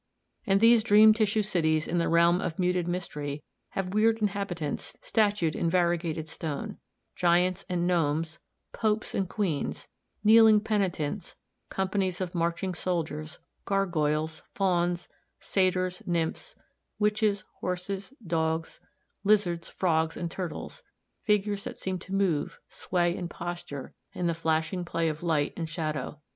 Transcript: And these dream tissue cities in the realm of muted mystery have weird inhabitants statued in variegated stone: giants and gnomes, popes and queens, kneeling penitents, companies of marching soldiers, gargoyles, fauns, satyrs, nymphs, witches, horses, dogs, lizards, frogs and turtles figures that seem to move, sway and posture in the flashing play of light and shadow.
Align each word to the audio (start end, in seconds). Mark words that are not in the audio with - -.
And 0.47 0.59
these 0.59 0.81
dream 0.81 1.13
tissue 1.13 1.43
cities 1.43 1.87
in 1.87 1.99
the 1.99 2.09
realm 2.09 2.41
of 2.41 2.57
muted 2.57 2.87
mystery 2.87 3.43
have 3.77 3.93
weird 3.93 4.17
inhabitants 4.19 4.97
statued 5.03 5.55
in 5.55 5.69
variegated 5.69 6.27
stone: 6.27 6.79
giants 7.15 7.65
and 7.69 7.85
gnomes, 7.85 8.39
popes 8.73 9.13
and 9.13 9.29
queens, 9.29 9.87
kneeling 10.23 10.59
penitents, 10.59 11.35
companies 11.69 12.19
of 12.19 12.33
marching 12.33 12.73
soldiers, 12.73 13.37
gargoyles, 13.65 14.41
fauns, 14.55 15.07
satyrs, 15.39 16.01
nymphs, 16.07 16.55
witches, 16.97 17.45
horses, 17.59 18.11
dogs, 18.25 18.79
lizards, 19.23 19.69
frogs 19.69 20.17
and 20.17 20.31
turtles 20.31 20.81
figures 21.25 21.63
that 21.65 21.79
seem 21.79 21.99
to 21.99 22.15
move, 22.15 22.59
sway 22.67 23.15
and 23.15 23.29
posture 23.29 23.93
in 24.13 24.25
the 24.25 24.33
flashing 24.33 24.83
play 24.83 25.09
of 25.09 25.21
light 25.21 25.53
and 25.55 25.69
shadow. 25.69 26.19